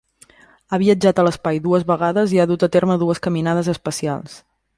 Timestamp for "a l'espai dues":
1.21-1.85